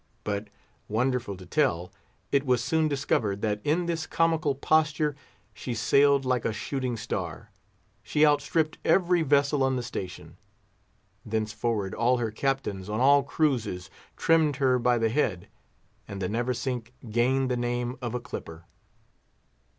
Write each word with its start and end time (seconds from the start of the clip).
But, 0.23 0.47
wonderful 0.89 1.37
to 1.37 1.45
tell, 1.45 1.91
it 2.31 2.43
was 2.43 2.63
soon 2.63 2.87
discovered 2.87 3.43
that 3.43 3.61
in 3.63 3.85
this 3.85 4.07
comical 4.07 4.55
posture 4.55 5.15
she 5.53 5.75
sailed 5.75 6.25
like 6.25 6.43
a 6.43 6.51
shooting 6.51 6.97
star; 6.97 7.51
she 8.01 8.25
outstripped 8.25 8.79
every 8.83 9.21
vessel 9.21 9.61
on 9.61 9.75
the 9.75 9.83
station. 9.83 10.37
Thenceforward 11.23 11.93
all 11.93 12.17
her 12.17 12.31
Captains, 12.31 12.89
on 12.89 12.99
all 12.99 13.21
cruises, 13.21 13.91
trimmed 14.17 14.55
her 14.55 14.79
by 14.79 14.97
the 14.97 15.09
head; 15.09 15.47
and 16.07 16.19
the 16.19 16.27
Neversink 16.27 16.93
gained 17.11 17.51
the 17.51 17.55
name 17.55 17.95
of 18.01 18.15
a 18.15 18.19
clipper. 18.19 18.65